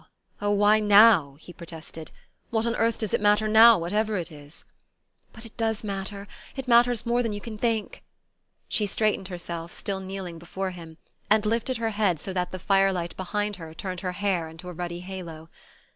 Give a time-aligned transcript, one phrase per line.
[0.41, 2.09] Oh, why now?" he protested.
[2.49, 4.65] "What on earth does it matter now whatever it is?"
[5.31, 8.01] "But it does matter it matters more than you can think!"
[8.67, 10.97] She straightened herself, still kneeling before him,
[11.29, 14.73] and lifted her head so that the firelight behind her turned her hair into a
[14.73, 15.51] ruddy halo.